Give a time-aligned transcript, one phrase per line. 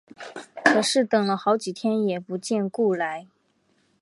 [0.65, 3.27] 可是等了好几天也不见辜来。